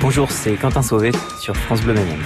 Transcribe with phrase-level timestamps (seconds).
[0.00, 1.10] Bonjour, c'est Quentin Sauvé
[1.40, 2.22] sur France Bleu Mayenne.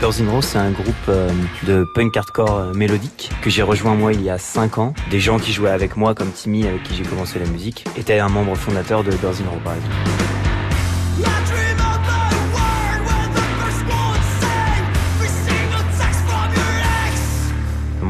[0.00, 1.30] Birds in Rose, c'est un groupe euh,
[1.64, 4.94] de punk hardcore euh, mélodique que j'ai rejoint moi il y a 5 ans.
[5.08, 8.18] Des gens qui jouaient avec moi, comme Timmy, avec qui j'ai commencé la musique, étaient
[8.18, 9.94] un membre fondateur de Birds in Rose par exemple.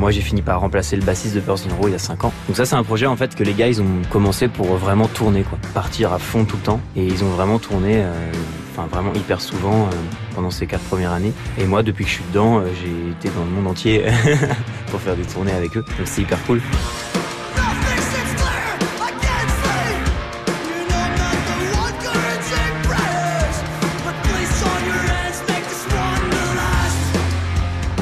[0.02, 2.24] Moi, j'ai fini par remplacer le bassiste de Birds in Row il y a 5
[2.24, 2.32] ans.
[2.48, 5.06] Donc ça, c'est un projet en fait que les gars, ils ont commencé pour vraiment
[5.06, 5.58] tourner, quoi.
[5.74, 6.80] Partir à fond tout le temps.
[6.96, 8.32] Et ils ont vraiment tourné, euh,
[8.72, 9.90] enfin vraiment hyper souvent euh,
[10.34, 11.32] pendant ces quatre premières années.
[11.58, 14.04] Et moi, depuis que je suis dedans, euh, j'ai été dans le monde entier
[14.90, 15.84] pour faire des tournées avec eux.
[15.98, 16.60] Donc c'est hyper cool.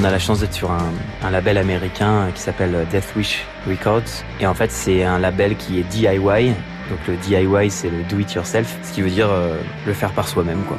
[0.00, 4.24] On a la chance d'être sur un, label américain qui s'appelle Death Wish Records.
[4.40, 6.54] Et en fait, c'est un label qui est DIY.
[6.90, 10.10] Donc le DIY, c'est le do it yourself, ce qui veut dire euh, le faire
[10.10, 10.76] par soi-même, quoi.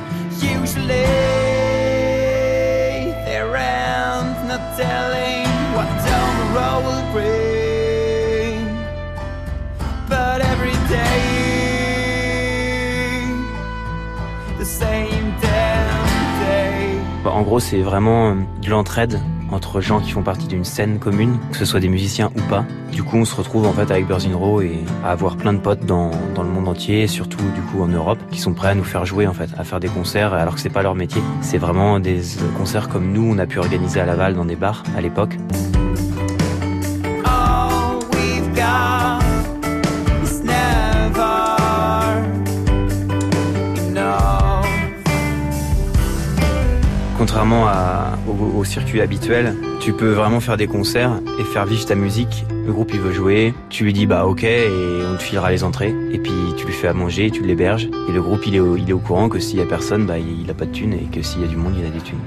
[17.23, 19.19] En gros, c'est vraiment de l'entraide
[19.51, 22.65] entre gens qui font partie d'une scène commune, que ce soit des musiciens ou pas.
[22.91, 25.59] Du coup, on se retrouve en fait avec Birds Row et à avoir plein de
[25.59, 28.75] potes dans, dans le monde entier, surtout du coup en Europe, qui sont prêts à
[28.75, 31.21] nous faire jouer en fait, à faire des concerts alors que c'est pas leur métier.
[31.41, 32.21] C'est vraiment des
[32.57, 35.37] concerts comme nous, on a pu organiser à Laval dans des bars à l'époque.
[47.21, 47.67] Contrairement
[48.57, 52.45] au, circuit habituel, tu peux vraiment faire des concerts et faire vivre ta musique.
[52.65, 54.67] Le groupe il veut jouer, tu lui dis bah ok et
[55.05, 58.11] on te filera les entrées et puis tu lui fais à manger, tu l'héberges et
[58.11, 60.55] le groupe il est au, il courant que s'il y a personne bah il, a
[60.55, 62.17] pas de thunes et que s'il y a du monde il a des thunes.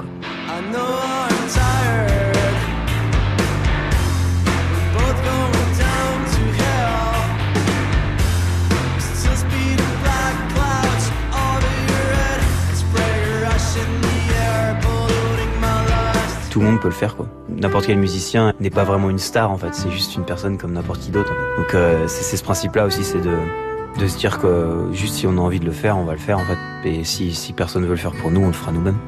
[16.55, 17.27] Tout le monde peut le faire quoi.
[17.49, 20.73] N'importe quel musicien n'est pas vraiment une star en fait, c'est juste une personne comme
[20.75, 21.33] n'importe qui d'autre.
[21.57, 25.41] Donc euh, c'est ce principe-là aussi, c'est de, se dire que juste si on a
[25.41, 26.89] envie de le faire, on va le faire en fait.
[26.89, 28.99] Et si, si personne veut le faire pour nous, on le fera nous-mêmes.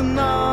[0.00, 0.49] enough.